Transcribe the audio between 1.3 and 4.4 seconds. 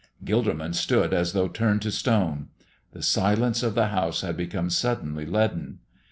though turned to stone; the silence of the house had